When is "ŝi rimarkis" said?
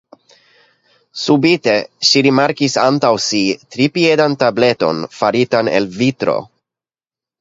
2.11-2.77